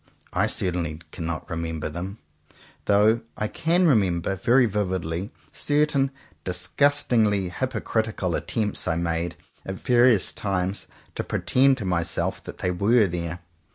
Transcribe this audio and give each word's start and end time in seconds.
I 0.33 0.47
certainly 0.47 0.99
cannot 1.11 1.47
remember 1.47 1.87
them; 1.87 2.17
though 2.85 3.21
I 3.37 3.47
can 3.47 3.85
remember 3.87 4.35
very 4.35 4.65
vividly 4.65 5.29
certain 5.53 6.09
disgust 6.43 7.09
ingly 7.11 7.51
hypocritical 7.53 8.33
attempts 8.33 8.87
I 8.87 8.95
made 8.95 9.35
at 9.63 9.75
various 9.75 10.33
times 10.33 10.87
to 11.13 11.23
pretend 11.23 11.77
to 11.77 11.85
myself 11.85 12.43
that 12.45 12.57
they 12.57 12.71
were 12.71 13.05
there. 13.05 13.41